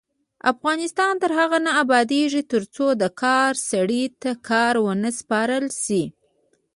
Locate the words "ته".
4.21-4.31